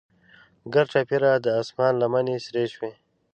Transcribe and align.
ګرچاپیره 0.73 1.31
د 1.45 1.47
اسمان 1.61 1.93
لمنې 2.01 2.37
سرې 2.45 2.65
شوې. 2.73 2.91